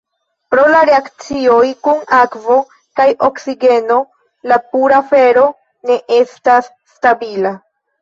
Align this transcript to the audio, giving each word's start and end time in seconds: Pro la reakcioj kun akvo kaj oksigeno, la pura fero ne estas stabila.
Pro 0.53 0.61
la 0.75 0.77
reakcioj 0.89 1.67
kun 1.89 1.99
akvo 2.21 2.57
kaj 3.01 3.07
oksigeno, 3.29 4.01
la 4.55 4.61
pura 4.73 5.05
fero 5.15 5.47
ne 5.93 6.03
estas 6.21 6.77
stabila. 6.99 7.59